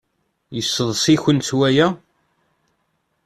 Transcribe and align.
Yesseḍs-ikent 0.55 1.49
waya? 1.59 1.87